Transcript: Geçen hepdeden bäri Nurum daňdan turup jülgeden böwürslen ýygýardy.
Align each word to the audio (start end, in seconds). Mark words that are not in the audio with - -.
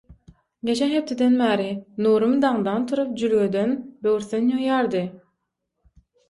Geçen 0.67 0.89
hepdeden 0.93 1.35
bäri 1.41 1.67
Nurum 1.97 2.33
daňdan 2.45 2.87
turup 2.93 3.13
jülgeden 3.25 3.77
böwürslen 4.07 4.49
ýygýardy. 4.55 5.05